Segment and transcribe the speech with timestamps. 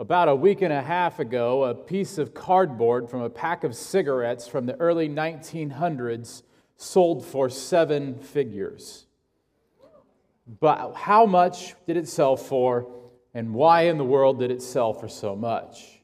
[0.00, 3.76] About a week and a half ago, a piece of cardboard from a pack of
[3.76, 6.42] cigarettes from the early 1900s
[6.78, 9.04] sold for seven figures.
[10.58, 12.90] But how much did it sell for,
[13.34, 16.00] and why in the world did it sell for so much?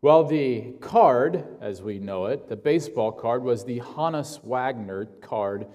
[0.00, 5.66] Well, the card, as we know it, the baseball card, was the Honus Wagner card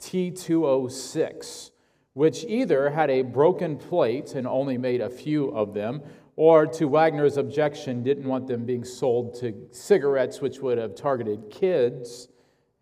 [0.00, 1.72] T206,
[2.12, 6.02] which either had a broken plate and only made a few of them,
[6.40, 11.50] or to Wagner's objection, didn't want them being sold to cigarettes, which would have targeted
[11.50, 12.28] kids,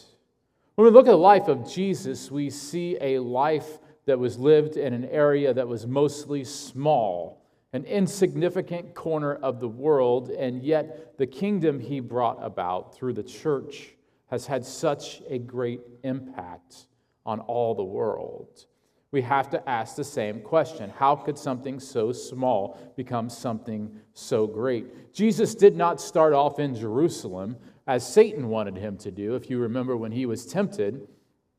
[0.76, 4.78] When we look at the life of Jesus, we see a life that was lived
[4.78, 11.18] in an area that was mostly small, an insignificant corner of the world, and yet
[11.18, 13.94] the kingdom he brought about through the church
[14.28, 16.88] has had such a great impact
[17.26, 18.68] on all the world
[19.14, 24.46] we have to ask the same question How could something so small become something so
[24.46, 25.14] great?
[25.14, 27.56] Jesus did not start off in Jerusalem
[27.88, 29.36] as Satan wanted him to do.
[29.36, 31.08] If you remember when he was tempted,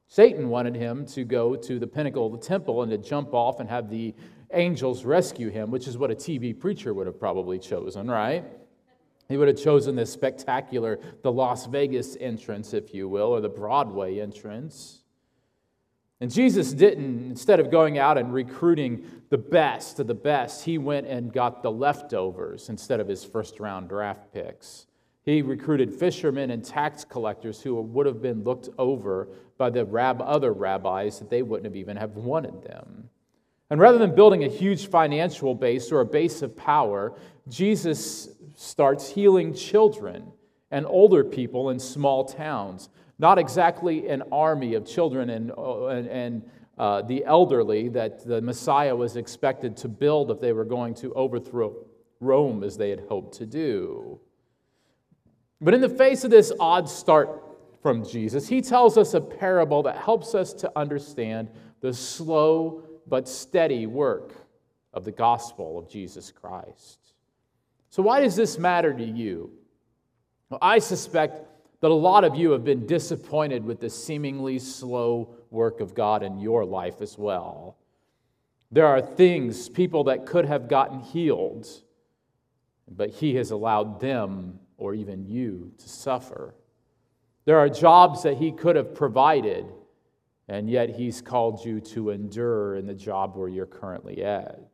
[0.09, 3.61] Satan wanted him to go to the pinnacle of the temple and to jump off
[3.61, 4.15] and have the
[4.53, 8.45] angels rescue him, which is what a TV preacher would have probably chosen, right?
[9.29, 13.49] He would have chosen this spectacular, the Las Vegas entrance, if you will, or the
[13.49, 15.04] Broadway entrance.
[16.25, 20.79] And Jesus didn't, instead of going out and recruiting the best of the best, he
[20.79, 24.87] went and got the leftovers instead of his first round draft picks.
[25.27, 30.23] He recruited fishermen and tax collectors who would have been looked over by the rab-
[30.23, 33.11] other rabbis that they wouldn't have even have wanted them.
[33.69, 37.13] And rather than building a huge financial base or a base of power,
[37.51, 40.33] Jesus starts healing children
[40.71, 42.89] and older people in small towns
[43.19, 48.95] not exactly an army of children and, and, and uh, the elderly that the Messiah
[48.95, 51.75] was expected to build if they were going to overthrow
[52.21, 54.21] Rome as they had hoped to do.
[55.61, 57.43] But in the face of this odd start
[57.81, 61.49] from Jesus, he tells us a parable that helps us to understand
[61.81, 64.33] the slow but steady work
[64.93, 66.99] of the gospel of Jesus Christ.
[67.91, 69.53] So, why does this matter to you?
[70.51, 71.47] Well, I suspect
[71.85, 76.23] that a lot of you have been disappointed with the seemingly slow work of God
[76.23, 77.77] in your life as well.
[78.73, 81.69] There are things, people that could have gotten healed,
[82.91, 86.55] but He has allowed them or even you to suffer.
[87.45, 89.67] There are jobs that He could have provided,
[90.49, 94.71] and yet He's called you to endure in the job where you're currently at.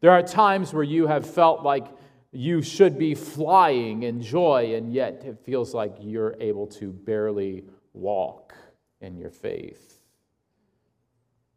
[0.00, 1.88] There are times where you have felt like
[2.32, 7.64] you should be flying in joy, and yet it feels like you're able to barely
[7.92, 8.54] walk
[9.02, 10.00] in your faith.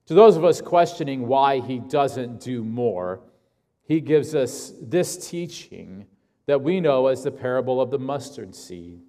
[0.07, 3.21] To those of us questioning why he doesn't do more,
[3.83, 6.05] he gives us this teaching
[6.45, 9.01] that we know as the parable of the mustard seed.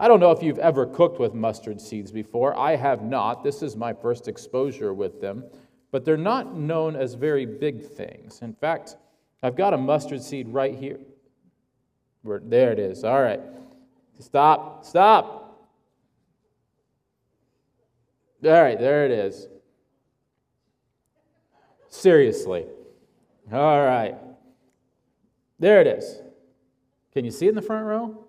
[0.00, 2.56] I don't know if you've ever cooked with mustard seeds before.
[2.56, 3.42] I have not.
[3.42, 5.44] This is my first exposure with them,
[5.90, 8.40] but they're not known as very big things.
[8.40, 8.96] In fact,
[9.42, 10.98] I've got a mustard seed right here.
[12.24, 13.04] There it is.
[13.04, 13.40] All right.
[14.18, 14.84] Stop.
[14.84, 15.68] Stop.
[18.44, 19.48] All right, there it is.
[21.88, 22.66] Seriously.
[23.52, 24.16] All right.
[25.58, 26.20] There it is.
[27.12, 28.24] Can you see it in the front row?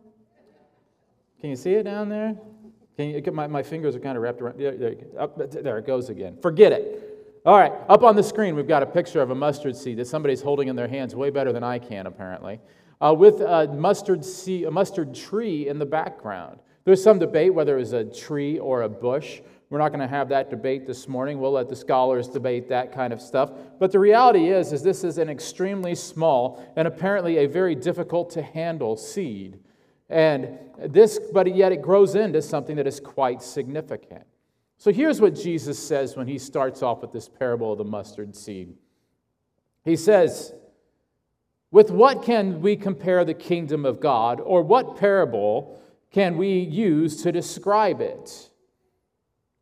[1.42, 2.36] Can you see it down there?
[2.98, 4.60] Can you, my, my fingers are kind of wrapped around.
[4.60, 6.38] There, there, up, there it goes again.
[6.42, 7.09] Forget it.
[7.50, 10.06] All right, up on the screen, we've got a picture of a mustard seed that
[10.06, 12.60] somebody's holding in their hands way better than I can, apparently,
[13.02, 16.60] uh, with a mustard, seed, a mustard tree in the background.
[16.84, 19.42] There's some debate whether it was a tree or a bush.
[19.72, 21.40] We're not going to have that debate this morning.
[21.40, 23.50] We'll let the scholars debate that kind of stuff.
[23.80, 28.30] But the reality is, is this is an extremely small and apparently a very difficult
[28.34, 29.58] to handle seed.
[30.08, 34.28] And this, but yet it grows into something that is quite significant.
[34.80, 38.34] So here's what Jesus says when he starts off with this parable of the mustard
[38.34, 38.74] seed.
[39.84, 40.54] He says,
[41.70, 45.82] With what can we compare the kingdom of God, or what parable
[46.12, 48.50] can we use to describe it?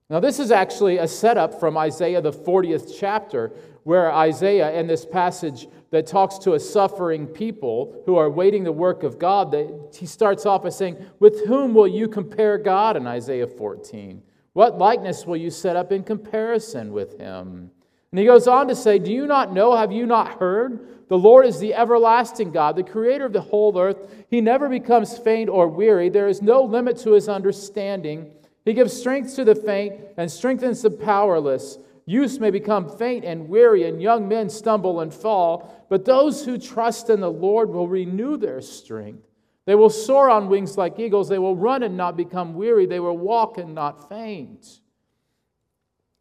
[0.08, 3.52] Now, this is actually a setup from Isaiah, the 40th chapter,
[3.84, 8.72] where Isaiah, in this passage that talks to a suffering people who are waiting the
[8.72, 9.56] work of God,
[9.96, 14.22] he starts off by saying, With whom will you compare God in Isaiah 14?
[14.58, 17.70] What likeness will you set up in comparison with him?
[18.10, 19.76] And he goes on to say, Do you not know?
[19.76, 21.08] Have you not heard?
[21.10, 24.12] The Lord is the everlasting God, the creator of the whole earth.
[24.32, 26.10] He never becomes faint or weary.
[26.10, 28.32] There is no limit to his understanding.
[28.66, 31.78] He gives strength to the faint and strengthens the powerless.
[32.08, 35.86] Youths may become faint and weary, and young men stumble and fall.
[35.88, 39.27] But those who trust in the Lord will renew their strength.
[39.68, 41.28] They will soar on wings like eagles.
[41.28, 42.86] They will run and not become weary.
[42.86, 44.80] They will walk and not faint.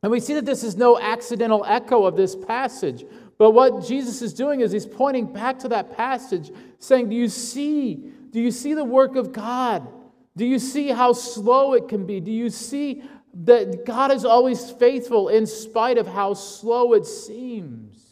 [0.03, 3.05] And we see that this is no accidental echo of this passage.
[3.39, 6.51] But what Jesus is doing is he's pointing back to that passage,
[6.81, 8.11] saying, Do you see?
[8.31, 9.87] Do you see the work of God?
[10.37, 12.19] Do you see how slow it can be?
[12.19, 13.05] Do you see
[13.45, 18.05] that God is always faithful in spite of how slow it seems?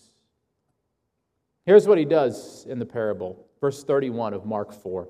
[1.67, 5.09] Here's what he does in the parable, verse 31 of Mark 4.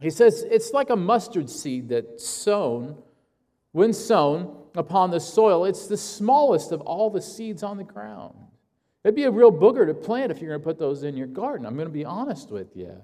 [0.00, 2.96] He says, It's like a mustard seed that's sown.
[3.72, 8.34] When sown upon the soil, it's the smallest of all the seeds on the ground.
[9.04, 11.26] It'd be a real booger to plant if you're going to put those in your
[11.26, 11.66] garden.
[11.66, 13.02] I'm going to be honest with you.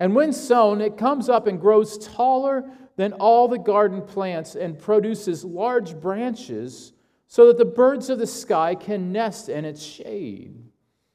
[0.00, 4.78] And when sown, it comes up and grows taller than all the garden plants and
[4.78, 6.92] produces large branches
[7.28, 10.54] so that the birds of the sky can nest in its shade.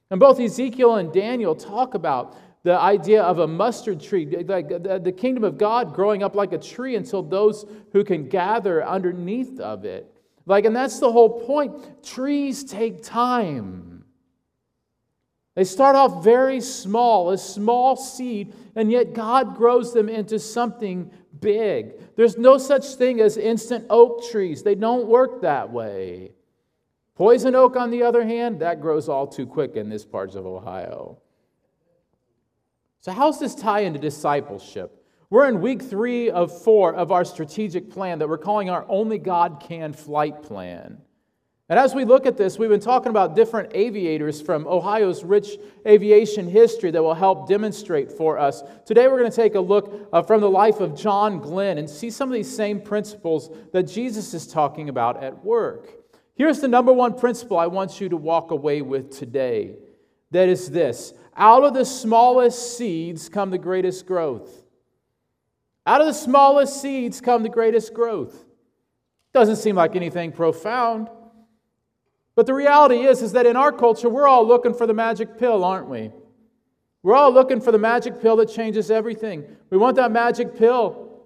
[0.10, 5.14] And both Ezekiel and Daniel talk about the idea of a mustard tree, like the
[5.16, 9.86] kingdom of God growing up like a tree until those who can gather underneath of
[9.86, 10.14] it.
[10.46, 12.04] Like, and that's the whole point.
[12.04, 14.04] Trees take time.
[15.56, 21.10] They start off very small, a small seed, and yet God grows them into something
[21.40, 21.94] big.
[22.18, 26.34] There's no such thing as instant oak trees, they don't work that way.
[27.16, 30.46] Poison oak, on the other hand, that grows all too quick in this parts of
[30.46, 31.20] Ohio.
[33.00, 35.04] So, how's this tie into discipleship?
[35.30, 39.18] We're in week three of four of our strategic plan that we're calling our Only
[39.18, 41.02] God Can flight plan.
[41.70, 45.58] And as we look at this, we've been talking about different aviators from Ohio's rich
[45.86, 48.64] aviation history that will help demonstrate for us.
[48.86, 51.90] Today, we're going to take a look uh, from the life of John Glenn and
[51.90, 55.90] see some of these same principles that Jesus is talking about at work.
[56.36, 59.76] Here's the number one principle I want you to walk away with today
[60.32, 64.66] that is this out of the smallest seeds come the greatest growth.
[65.86, 68.46] Out of the smallest seeds come the greatest growth.
[69.34, 71.10] Doesn't seem like anything profound.
[72.36, 75.38] But the reality is, is that in our culture, we're all looking for the magic
[75.38, 76.12] pill, aren't we?
[77.04, 79.46] We're all looking for the magic pill that changes everything.
[79.70, 81.24] We want that magic pill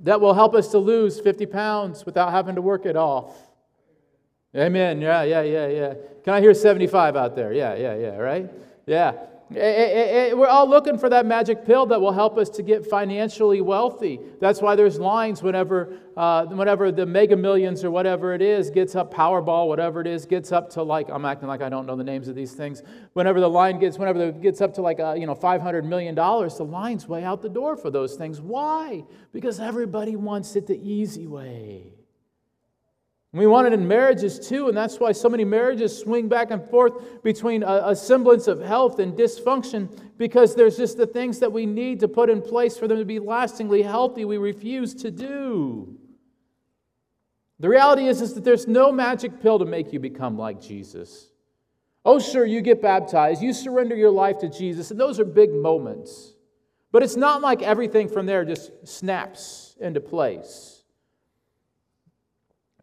[0.00, 3.36] that will help us to lose 50 pounds without having to work it off.
[4.54, 5.00] Amen.
[5.00, 5.94] Yeah, yeah, yeah, yeah.
[6.24, 7.52] Can I hear 75 out there?
[7.52, 8.50] Yeah, yeah, yeah, right?
[8.88, 9.12] Yeah.
[9.50, 12.62] It, it, it, we're all looking for that magic pill that will help us to
[12.62, 14.20] get financially wealthy.
[14.40, 18.94] That's why there's lines whenever, uh, whenever the mega millions or whatever it is gets
[18.94, 21.96] up, Powerball, whatever it is, gets up to like, I'm acting like I don't know
[21.96, 22.82] the names of these things.
[23.14, 26.14] Whenever the line gets, whenever it gets up to like, uh, you know, $500 million,
[26.14, 28.42] the line's way out the door for those things.
[28.42, 29.04] Why?
[29.32, 31.97] Because everybody wants it the easy way.
[33.32, 36.64] We want it in marriages too, and that's why so many marriages swing back and
[36.70, 41.52] forth between a, a, semblance of health and dysfunction because there's just the things that
[41.52, 45.10] we need to put in place for them to be lastingly healthy we refuse to
[45.10, 45.94] do.
[47.60, 51.28] The reality is, is that there's no magic pill to make you become like Jesus.
[52.06, 55.52] Oh, sure, you get baptized, you surrender your life to Jesus, and those are big
[55.52, 56.32] moments.
[56.92, 60.77] But it's not like everything from there just snaps into place.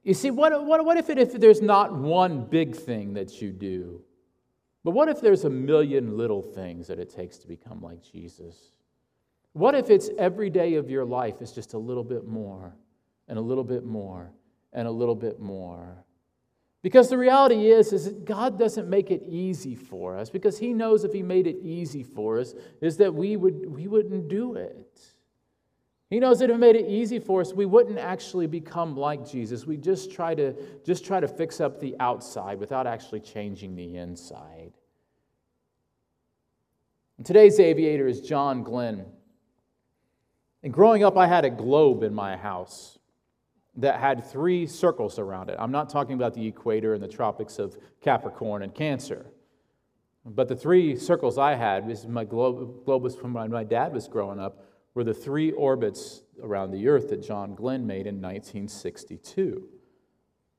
[0.06, 3.52] You see, what, what, what if, it, if there's not one big thing that you
[3.52, 4.02] do?
[4.84, 8.56] But what if there's a million little things that it takes to become like Jesus?
[9.54, 12.76] What if it's every day of your life is just a little bit more
[13.28, 14.32] and a little bit more
[14.74, 16.06] and a little bit more?
[16.84, 20.72] Because the reality is, is that God doesn't make it easy for us because He
[20.72, 24.54] knows if He made it easy for us, is that we, would, we wouldn't do
[24.54, 25.15] it.
[26.10, 29.28] He knows that if he made it easy for us, we wouldn't actually become like
[29.28, 29.66] Jesus.
[29.66, 30.54] We just try to
[30.86, 34.74] just try to fix up the outside without actually changing the inside.
[37.18, 39.06] And today's aviator is John Glenn.
[40.62, 43.00] And growing up, I had a globe in my house.
[43.78, 45.58] that had three circles around it.
[45.60, 49.26] I'm not talking about the equator and the tropics of Capricorn and Cancer.
[50.26, 54.40] But the three circles I had, is my globus from when my dad was growing
[54.40, 54.64] up,
[54.96, 59.68] were the three orbits around the earth that John Glenn made in 1962.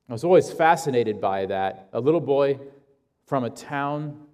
[0.09, 1.89] I was always fascinated by that.
[1.93, 2.61] A little boy
[3.27, 4.27] from a town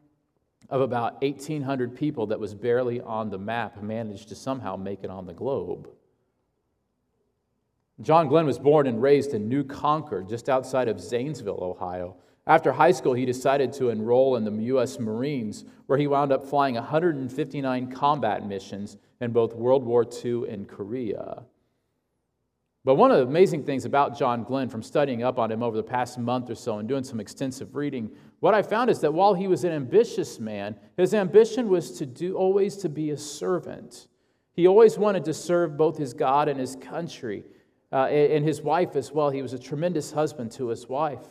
[0.68, 5.10] of about 1,800 people that was barely on the map managed to somehow make it
[5.10, 5.88] on the globe.
[8.00, 12.16] John Glenn was born and raised in New Concord, just outside of Zanesville, Ohio.
[12.46, 14.98] After high school, he decided to enroll in the U.S.
[14.98, 20.68] Marines, where he wound up flying 159 combat missions in both World War II and
[20.68, 21.44] Korea.
[22.84, 25.76] But one of the amazing things about John Glenn from studying up on him over
[25.76, 29.14] the past month or so and doing some extensive reading, what I found is that
[29.14, 33.16] while he was an ambitious man, his ambition was to do always to be a
[33.16, 34.08] servant.
[34.52, 37.44] He always wanted to serve both his God and his country
[37.92, 39.30] uh, and his wife as well.
[39.30, 41.24] He was a tremendous husband to his wife.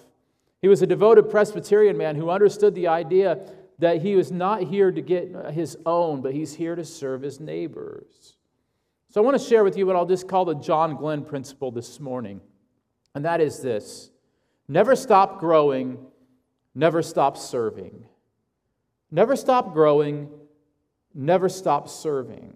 [0.62, 3.40] He was a devoted Presbyterian man who understood the idea
[3.80, 7.40] that he was not here to get his own, but he's here to serve his
[7.40, 8.38] neighbors.
[9.10, 11.72] So I want to share with you what I'll just call the John Glenn principle
[11.72, 12.42] this morning,
[13.16, 14.12] and that is this
[14.68, 15.98] never stop growing,
[16.76, 18.06] never stop serving.
[19.14, 20.30] Never stop growing,
[21.14, 22.54] never stop serving.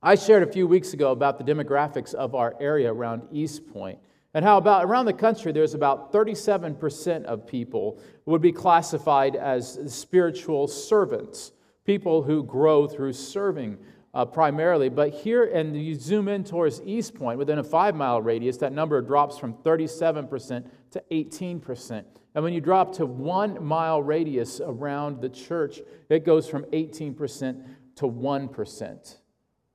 [0.00, 3.98] I shared a few weeks ago about the demographics of our area around East Point
[4.34, 9.78] and how about around the country there's about 37% of people would be classified as
[9.86, 11.52] spiritual servants,
[11.84, 13.78] people who grow through serving
[14.14, 14.88] uh, primarily.
[14.88, 18.72] But here, and you zoom in towards East Point, within a five mile radius, that
[18.72, 22.04] number drops from 37% to 18%.
[22.34, 27.66] And when you drop to one mile radius around the church, it goes from 18%
[27.96, 29.16] to 1%.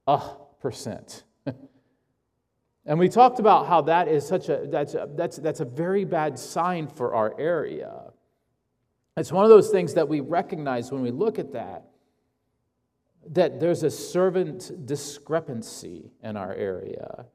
[0.08, 0.22] A
[0.60, 1.24] percent.
[2.88, 6.06] And we talked about how that is such a that's a, that's that's a very
[6.06, 8.14] bad sign for our area.
[9.18, 11.84] It's one of those things that we recognize when we look at that
[13.32, 17.26] that there's a servant discrepancy in our area.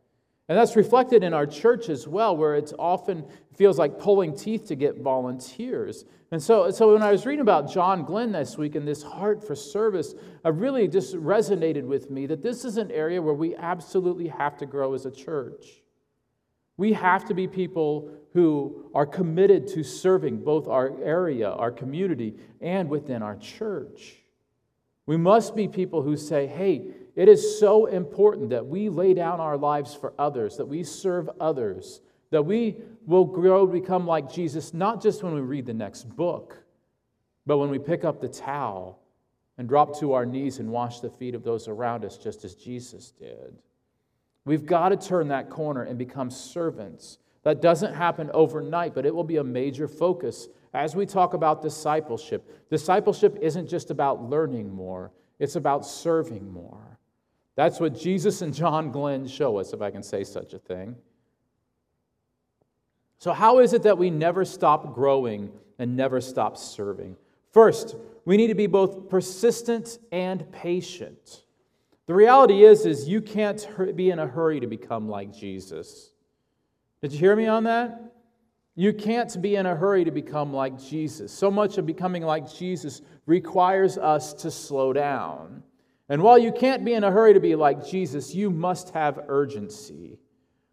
[0.52, 3.25] And that's reflected in our church as well, where it often
[3.56, 6.04] feels like pulling teeth to get volunteers.
[6.30, 9.42] And so, so when I was reading about John Glenn this week and this heart
[9.47, 10.12] for service,
[10.44, 14.59] it really just resonated with me that this is an area where we absolutely have
[14.59, 15.80] to grow as a church.
[16.76, 22.35] We have to be people who are committed to serving both our area, our community,
[22.61, 24.16] and within our church.
[25.06, 29.40] We must be people who say, hey, it is so important that we lay down
[29.40, 32.00] our lives for others, that we serve others,
[32.31, 32.76] that we
[33.07, 36.57] will grow become like Jesus, not just when we read the next book,
[37.45, 39.00] but when we pick up the towel
[39.59, 42.54] and drop to our knees and wash the feet of those around us, just as
[42.54, 43.59] Jesus did.
[44.45, 47.19] We've got to turn that corner and become servants.
[47.45, 51.61] That doesn't happen overnight, but it will be a major focus as we talk about
[51.61, 52.69] discipleship.
[52.71, 56.99] Discipleship isn't just about learning more, it's about serving more.
[57.54, 60.97] That's what Jesus and John Glenn show us, if I can say such a thing.
[63.18, 67.16] So, how is it that we never stop growing and never stop serving?
[67.52, 67.94] First,
[68.25, 71.44] we need to be both persistent and patient.
[72.06, 76.11] The reality is, is you can't be in a hurry to become like Jesus.
[77.00, 78.00] Did you hear me on that?
[78.75, 81.30] You can't be in a hurry to become like Jesus.
[81.30, 85.62] So much of becoming like Jesus requires us to slow down.
[86.12, 89.19] And while you can't be in a hurry to be like Jesus, you must have
[89.28, 90.19] urgency.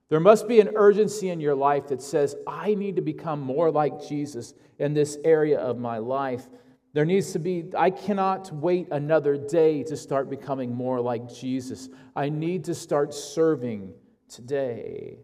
[0.09, 3.71] There must be an urgency in your life that says, I need to become more
[3.71, 6.49] like Jesus in this area of my life.
[6.91, 11.87] There needs to be, I cannot wait another day to start becoming more like Jesus.
[12.17, 13.93] I need to start serving
[14.27, 15.19] today.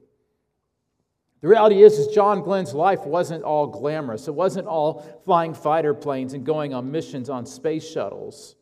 [1.42, 4.30] The reality is, is John Glenn's life wasn't all glamorous.
[4.30, 8.56] It wasn't all flying fighter planes and going on missions on space shuttles.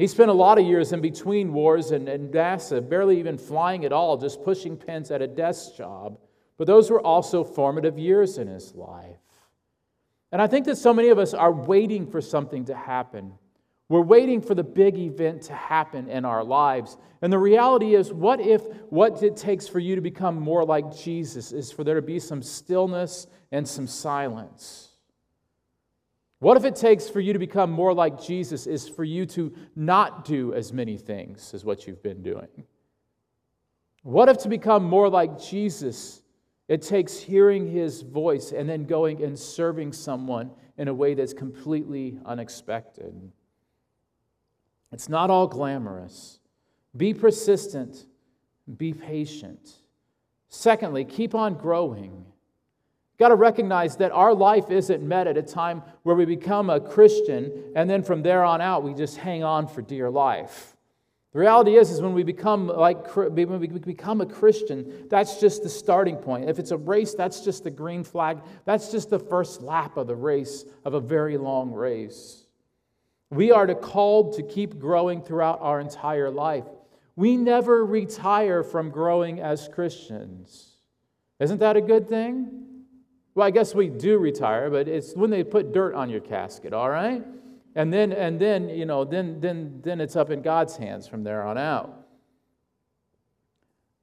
[0.00, 3.84] He spent a lot of years in between wars and, and NASA, barely even flying
[3.84, 6.18] at all, just pushing pens at a desk job.
[6.56, 9.18] But those were also formative years in his life.
[10.32, 13.34] And I think that so many of us are waiting for something to happen.
[13.90, 16.96] We're waiting for the big event to happen in our lives.
[17.20, 20.96] And the reality is, what if what it takes for you to become more like
[20.96, 24.89] Jesus is for there to be some stillness and some silence?
[26.40, 29.54] What if it takes for you to become more like Jesus is for you to
[29.76, 32.48] not do as many things as what you've been doing?
[34.02, 36.22] What if to become more like Jesus,
[36.66, 41.34] it takes hearing his voice and then going and serving someone in a way that's
[41.34, 43.14] completely unexpected?
[44.92, 46.40] It's not all glamorous.
[46.96, 48.06] Be persistent,
[48.78, 49.74] be patient.
[50.48, 52.24] Secondly, keep on growing.
[53.20, 56.80] Got to recognize that our life isn't met at a time where we become a
[56.80, 60.74] Christian and then from there on out we just hang on for dear life.
[61.34, 65.62] The reality is, is when we become like when we become a Christian, that's just
[65.62, 66.48] the starting point.
[66.48, 68.38] If it's a race, that's just the green flag.
[68.64, 72.46] That's just the first lap of the race of a very long race.
[73.28, 76.64] We are to called to keep growing throughout our entire life.
[77.16, 80.72] We never retire from growing as Christians.
[81.38, 82.69] Isn't that a good thing?
[83.34, 86.72] Well, I guess we do retire, but it's when they put dirt on your casket,
[86.72, 87.24] all right?
[87.74, 91.22] And then, and then, you know, then, then, then it's up in God's hands from
[91.22, 92.00] there on out.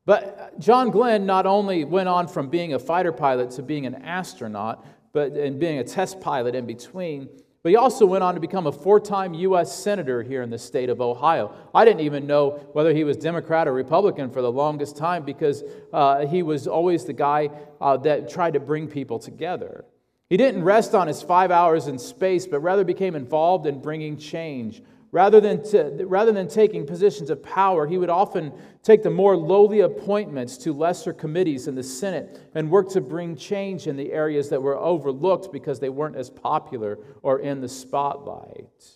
[0.06, 3.96] But John Glenn not only went on from being a fighter pilot to being an
[3.96, 7.28] astronaut, but and being a test pilot in between,
[7.64, 9.78] but he also went on to become a four time U.S.
[9.78, 11.54] Senator here in the state of Ohio.
[11.74, 15.64] I didn't even know whether he was Democrat or Republican for the longest time because
[15.92, 17.50] uh, he was always the guy
[17.82, 19.86] uh, that tried to bring people together.
[20.30, 24.18] He didn't rest on his five hours in space, but rather became involved in bringing
[24.18, 24.82] change.
[25.12, 28.52] Rather than, to, rather than taking positions of power, he would often
[28.84, 33.36] take the more lowly appointments to lesser committees in the Senate and work to bring
[33.36, 37.70] change in the areas that were overlooked because they weren't as popular or in the
[37.70, 38.92] spotlight.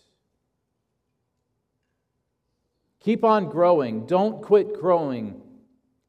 [2.99, 4.05] Keep on growing.
[4.05, 5.41] Don't quit growing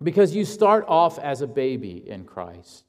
[0.03, 2.85] because you start off as a baby in Christ.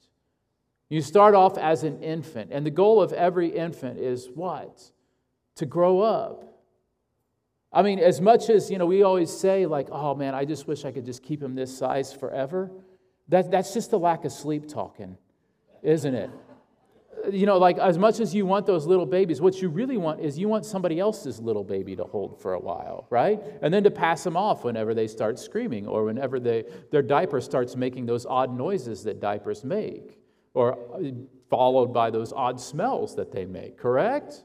[0.89, 4.91] You start off as an infant, and the goal of every infant is what?
[5.55, 6.52] To grow up.
[7.73, 10.67] I mean, as much as, you know, we always say, like, oh man, I just
[10.67, 12.71] wish I could just keep him this size forever.
[13.29, 15.17] That, that's just a lack of sleep talking,
[15.81, 16.29] isn't it?
[17.25, 19.97] Uh, you know, like, as much as you want those little babies, what you really
[19.97, 23.41] want is you want somebody else's little baby to hold for a while, right?
[23.63, 27.41] And then to pass them off whenever they start screaming or whenever they, their diaper
[27.41, 30.19] starts making those odd noises that diapers make
[30.53, 31.09] or uh,
[31.49, 34.43] followed by those odd smells that they make, correct?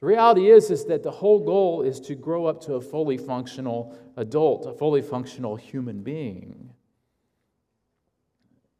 [0.00, 3.18] The reality is, is that the whole goal is to grow up to a fully
[3.18, 6.70] functional adult, a fully functional human being.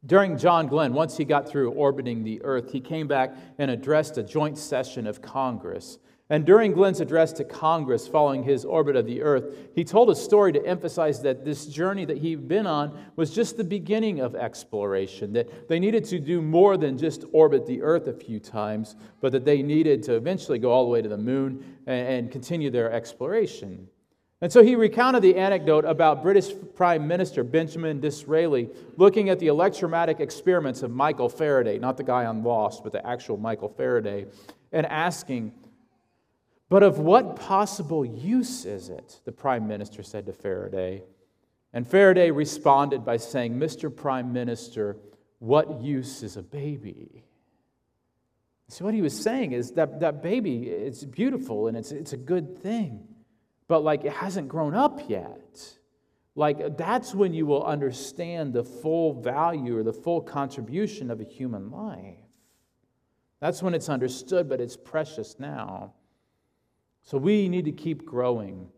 [0.03, 4.17] During John Glenn, once he got through orbiting the earth, he came back and addressed
[4.17, 5.99] a joint session of Congress.
[6.31, 10.15] And during Glenn's address to Congress following his orbit of the earth, he told a
[10.15, 14.33] story to emphasize that this journey that he'd been on was just the beginning of
[14.33, 18.95] exploration, that they needed to do more than just orbit the earth a few times,
[19.19, 22.31] but that they needed to eventually go all the way to the moon and, and
[22.31, 23.85] continue their exploration.
[24.39, 29.47] And so he recounted the anecdote about British Prime Minister Benjamin Disraeli looking at the
[29.47, 34.27] electromagnetic experiments of Michael Faraday, not the guy on Lost, but the actual Michael Faraday,
[34.71, 35.51] and asking,
[36.71, 39.19] but of what possible use is it?
[39.25, 41.03] The prime minister said to Faraday.
[41.73, 43.93] And Faraday responded by saying, Mr.
[43.93, 44.95] Prime Minister,
[45.39, 47.25] what use is a baby?
[48.69, 52.17] So, what he was saying is that that baby, it's beautiful and it's, it's a
[52.17, 53.05] good thing,
[53.67, 55.77] but like it hasn't grown up yet.
[56.35, 61.25] Like, that's when you will understand the full value or the full contribution of a
[61.25, 62.15] human life.
[63.41, 65.95] That's when it's understood, but it's precious now.
[67.03, 68.69] So we need to keep growing.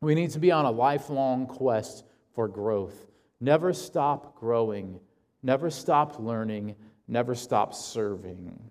[0.00, 3.06] We need to be on a lifelong quest for growth.
[3.40, 5.00] Never stop growing,
[5.42, 8.70] never stop learning, never stop serving.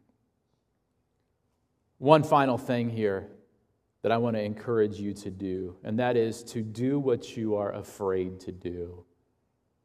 [1.98, 3.28] One final thing here
[4.04, 7.56] that I want to encourage you to do, and that is to do what you
[7.56, 9.04] are afraid to do.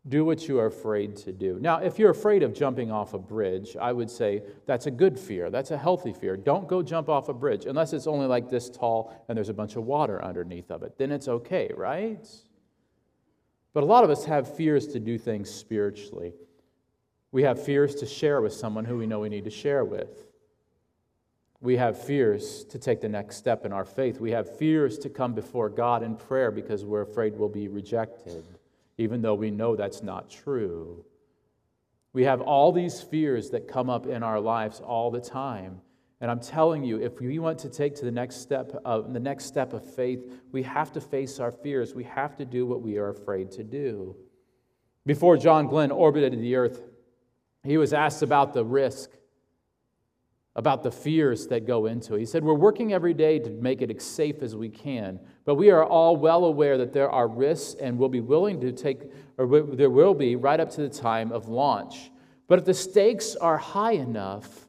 [0.08, 1.58] Do what you are afraid to do.
[1.60, 5.16] Now, if you're afraid of jumping off a bridge, I would say that's a good
[5.16, 5.48] fear.
[5.48, 6.36] That's a healthy fear.
[6.36, 9.54] Don't go jump off a bridge unless it's only like this tall and there's a
[9.54, 10.98] bunch of water underneath of it.
[10.98, 12.26] Then it's okay, right?
[13.74, 16.34] But a lot of us have fears to do things spiritually.
[17.30, 20.26] We have fears to share with someone who we know we need to share with.
[21.60, 24.20] We have fears to take the next step in our faith.
[24.20, 28.44] We have fears to come before God in prayer because we're afraid we'll be rejected
[28.98, 31.04] even though we know that's not true.
[32.12, 35.80] We have all these fears that come up in our lives all the time.
[36.20, 39.18] And I'm telling you, if we want to take to the next step of the
[39.18, 40.20] next step of faith,
[40.52, 41.94] we have to face our fears.
[41.94, 44.14] We have to do what we are afraid to do.
[45.04, 46.82] Before John Glenn orbited the earth,
[47.64, 49.10] he was asked about the risk
[50.54, 52.20] about the fears that go into it.
[52.20, 55.56] He said, We're working every day to make it as safe as we can, but
[55.56, 59.02] we are all well aware that there are risks and we'll be willing to take,
[59.38, 62.10] or there will be right up to the time of launch.
[62.46, 64.68] But if the stakes are high enough,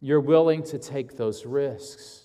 [0.00, 2.24] you're willing to take those risks.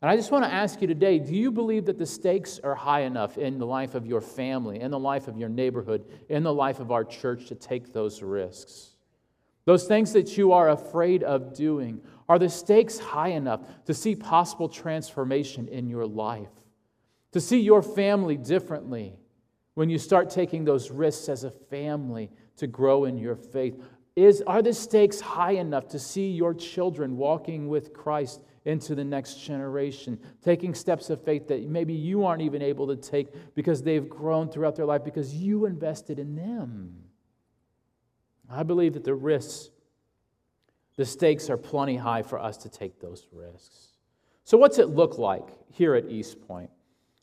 [0.00, 2.74] And I just want to ask you today do you believe that the stakes are
[2.74, 6.42] high enough in the life of your family, in the life of your neighborhood, in
[6.42, 8.90] the life of our church to take those risks?
[9.64, 14.14] Those things that you are afraid of doing, are the stakes high enough to see
[14.14, 16.48] possible transformation in your life?
[17.32, 19.14] To see your family differently
[19.74, 23.80] when you start taking those risks as a family to grow in your faith?
[24.16, 29.04] Is, are the stakes high enough to see your children walking with Christ into the
[29.04, 33.82] next generation, taking steps of faith that maybe you aren't even able to take because
[33.82, 36.94] they've grown throughout their life because you invested in them.
[38.50, 39.70] I believe that the risks,
[40.96, 43.88] the stakes are plenty high for us to take those risks.
[44.44, 46.70] So, what's it look like here at East Point?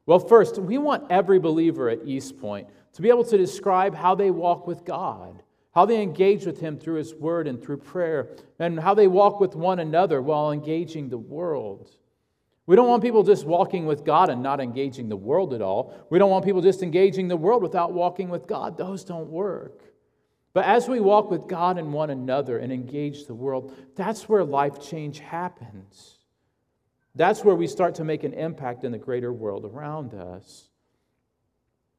[0.06, 4.16] Well, first, we want every believer at East Point to be able to describe how
[4.16, 5.42] they walk with God
[5.76, 9.42] how they engage with Him through His Word and through prayer, and how they walk
[9.42, 11.92] with one another while engaging the world.
[12.66, 15.94] We don't want people just walking with God and not engaging the world at all.
[16.10, 18.78] We don't want people just engaging the world without walking with God.
[18.78, 19.84] Those don't work.
[20.54, 24.46] But as we walk with God and one another and engage the world, that's where
[24.46, 26.20] life change happens.
[27.16, 30.70] That's where we start to make an impact in the greater world around us.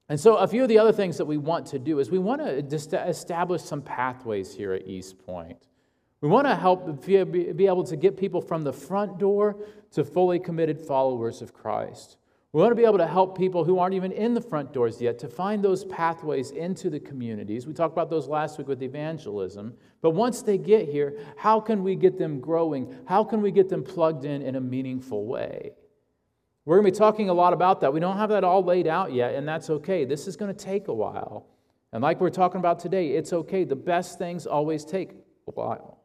[0.08, 2.18] And so, a few of the other things that we want to do is we
[2.18, 5.66] want to establish some pathways here at East Point.
[6.20, 9.56] We want to help be able to get people from the front door
[9.92, 12.18] to fully committed followers of Christ.
[12.52, 15.00] We want to be able to help people who aren't even in the front doors
[15.00, 17.66] yet to find those pathways into the communities.
[17.66, 19.74] We talked about those last week with evangelism.
[20.00, 22.96] But once they get here, how can we get them growing?
[23.06, 25.72] How can we get them plugged in in a meaningful way?
[26.64, 27.92] We're going to be talking a lot about that.
[27.92, 30.04] We don't have that all laid out yet, and that's okay.
[30.04, 31.46] This is going to take a while.
[31.92, 33.64] And like we're talking about today, it's okay.
[33.64, 35.12] The best things always take
[35.46, 35.95] a while.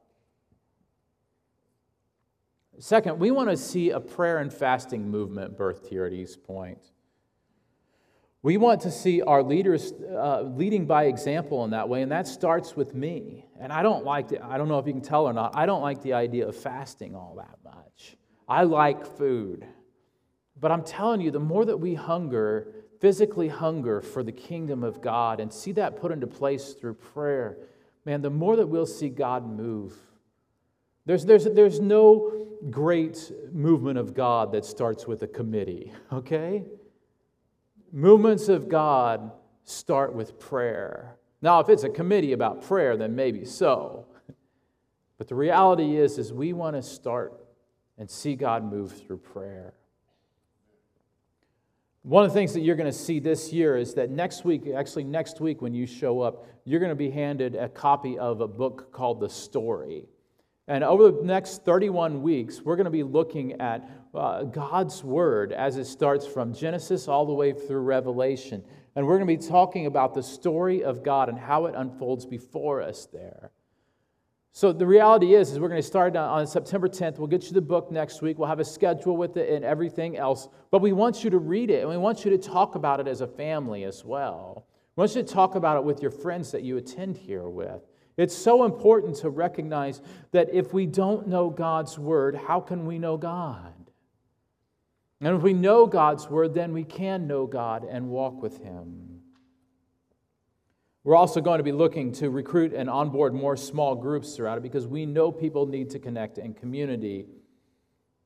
[2.79, 6.79] Second, we want to see a prayer and fasting movement birthed here at East Point.
[8.43, 12.27] We want to see our leaders uh, leading by example in that way, and that
[12.27, 13.45] starts with me.
[13.59, 15.67] And I don't like the, I don't know if you can tell or not, I
[15.67, 18.17] don't like the idea of fasting all that much.
[18.47, 19.65] I like food.
[20.59, 22.67] But I'm telling you, the more that we hunger,
[22.99, 27.57] physically hunger for the kingdom of God and see that put into place through prayer,
[28.05, 29.95] man, the more that we'll see God move.
[31.05, 36.63] There's, there's, there's no great movement of God that starts with a committee, okay?
[37.91, 39.31] Movements of God
[39.63, 41.17] start with prayer.
[41.41, 44.05] Now, if it's a committee about prayer, then maybe so.
[45.17, 47.33] But the reality is, is we want to start
[47.97, 49.73] and see God move through prayer.
[52.03, 54.63] One of the things that you're going to see this year is that next week,
[54.75, 58.41] actually, next week when you show up, you're going to be handed a copy of
[58.41, 60.07] a book called The Story.
[60.67, 65.51] And over the next 31 weeks, we're going to be looking at uh, God's Word
[65.51, 68.63] as it starts from Genesis all the way through Revelation.
[68.95, 72.25] And we're going to be talking about the story of God and how it unfolds
[72.25, 73.51] before us there.
[74.53, 77.17] So the reality is, is we're going to start on September 10th.
[77.17, 78.37] We'll get you the book next week.
[78.37, 80.49] We'll have a schedule with it and everything else.
[80.71, 83.07] But we want you to read it, and we want you to talk about it
[83.07, 84.67] as a family as well.
[84.95, 87.81] We want you to talk about it with your friends that you attend here with.
[88.21, 89.99] It's so important to recognize
[90.31, 93.73] that if we don't know God's word, how can we know God?
[95.21, 99.21] And if we know God's word, then we can know God and walk with Him.
[101.03, 104.61] We're also going to be looking to recruit and onboard more small groups throughout it
[104.61, 107.25] because we know people need to connect in community.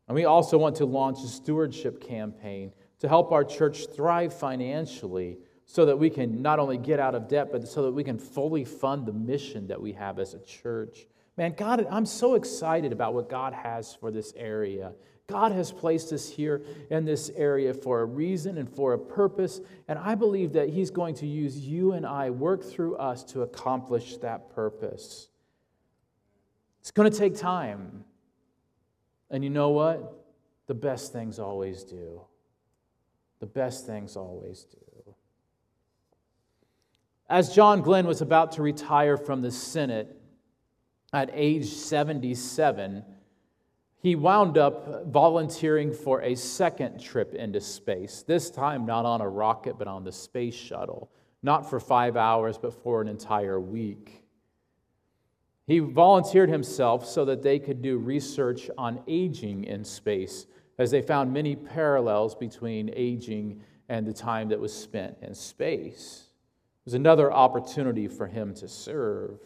[0.09, 5.37] And we also want to launch a stewardship campaign to help our church thrive financially
[5.65, 8.17] so that we can not only get out of debt, but so that we can
[8.17, 11.07] fully fund the mission that we have as a church.
[11.37, 14.93] Man, God, I'm so excited about what God has for this area.
[15.27, 19.59] God has placed us here in this area for a reason and for a purpose,
[19.87, 23.41] and I believe that He's going to use you and I, work through us to
[23.41, 25.29] accomplish that purpose.
[26.81, 28.05] It's going to take time.
[29.31, 30.27] And you know what?
[30.67, 32.21] The best things always do.
[33.39, 34.84] The best things always do.
[37.27, 40.15] As John Glenn was about to retire from the Senate
[41.11, 43.03] at age 77,
[43.97, 49.27] he wound up volunteering for a second trip into space, this time not on a
[49.27, 51.09] rocket, but on the space shuttle,
[51.41, 54.23] not for five hours, but for an entire week.
[55.65, 60.45] He volunteered himself so that they could do research on aging in space,
[60.77, 66.29] as they found many parallels between aging and the time that was spent in space.
[66.85, 69.39] Was another opportunity for him to serve.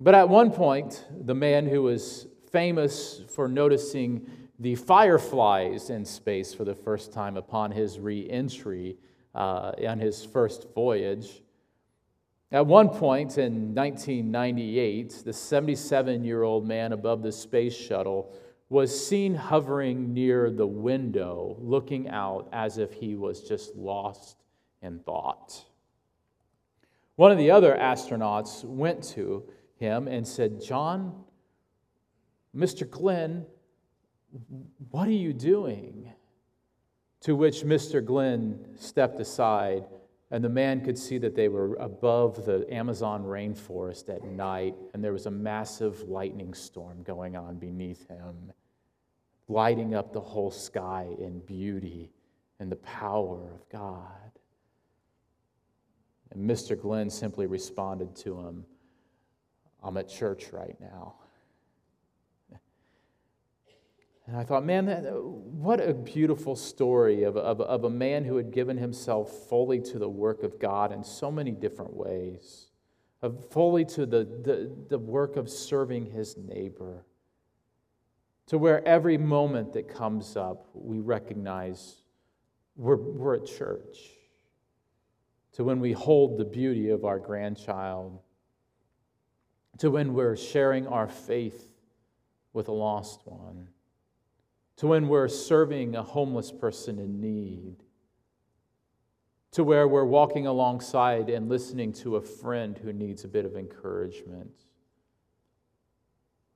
[0.00, 4.26] But at one point, the man who was famous for noticing
[4.58, 8.96] the fireflies in space for the first time upon his re entry
[9.34, 11.42] uh, on his first voyage.
[12.50, 18.34] At one point in 1998, the 77 year old man above the space shuttle
[18.68, 24.36] was seen hovering near the window, looking out as if he was just lost
[24.80, 25.64] in thought.
[27.16, 29.44] One of the other astronauts went to
[29.76, 31.24] him and said, John,
[32.56, 32.88] Mr.
[32.88, 33.46] Glenn,
[34.90, 36.10] what are you doing?
[37.22, 38.04] To which Mr.
[38.04, 39.84] Glenn stepped aside,
[40.30, 45.04] and the man could see that they were above the Amazon rainforest at night, and
[45.04, 48.52] there was a massive lightning storm going on beneath him,
[49.48, 52.10] lighting up the whole sky in beauty
[52.58, 54.31] and the power of God.
[56.32, 56.80] And Mr.
[56.80, 58.64] Glenn simply responded to him,
[59.82, 61.14] I'm at church right now.
[64.26, 68.36] And I thought, man, that, what a beautiful story of, of, of a man who
[68.36, 72.68] had given himself fully to the work of God in so many different ways,
[73.20, 77.04] of fully to the, the, the work of serving his neighbor,
[78.46, 81.96] to where every moment that comes up, we recognize
[82.76, 83.98] we're, we're at church,
[85.52, 88.18] to when we hold the beauty of our grandchild,
[89.78, 91.68] to when we're sharing our faith
[92.52, 93.68] with a lost one
[94.82, 97.76] to when we're serving a homeless person in need,
[99.52, 103.54] to where we're walking alongside and listening to a friend who needs a bit of
[103.54, 104.50] encouragement.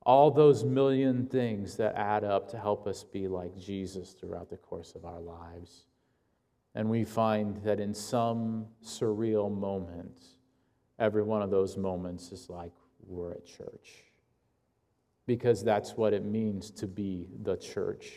[0.01, 4.57] All those million things that add up to help us be like Jesus throughout the
[4.57, 5.85] course of our lives.
[6.77, 10.27] And we find that in some surreal moment,
[10.99, 12.71] every one of those moments is like
[13.03, 14.03] we're at church.
[15.25, 18.11] Because that's what it means to be the church.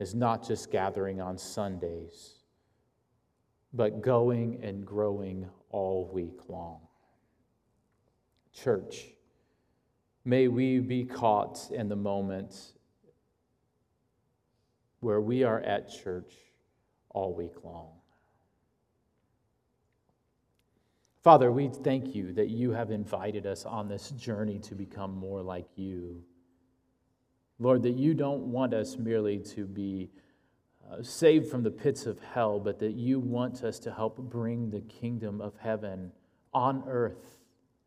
[0.00, 2.40] Is not just gathering on Sundays
[3.72, 6.80] but going and growing all week long.
[8.52, 9.06] Church
[10.24, 12.72] may we be caught in the moment
[15.00, 16.32] where we are at church
[17.14, 17.88] all week long
[21.24, 25.40] Father, we thank you that you have invited us on this journey to become more
[25.40, 26.22] like you.
[27.58, 30.10] Lord, that you don't want us merely to be
[30.86, 34.68] uh, saved from the pits of hell, but that you want us to help bring
[34.68, 36.12] the kingdom of heaven
[36.52, 37.38] on earth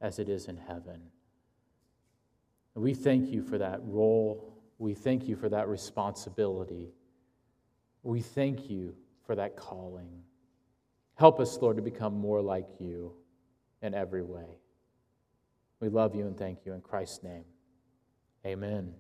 [0.02, 1.00] as it is in heaven.
[2.74, 4.52] We thank you for that role.
[4.80, 6.90] We thank you for that responsibility.
[8.02, 8.96] We thank you
[9.28, 10.10] for that calling.
[11.16, 13.14] Help us, Lord, to become more like you
[13.82, 14.48] in every way.
[15.80, 17.46] We love you and thank you in Christ's name.
[18.46, 18.94] Amen.